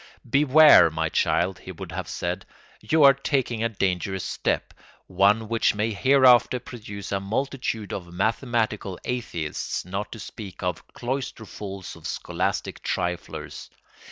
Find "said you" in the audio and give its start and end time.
2.07-3.03